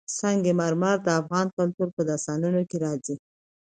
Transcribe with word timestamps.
سنگ 0.17 0.43
مرمر 0.59 0.97
د 1.03 1.07
افغان 1.21 1.47
کلتور 1.57 1.87
په 1.95 2.01
داستانونو 2.09 2.61
کې 2.69 2.77
راځي. 2.85 3.15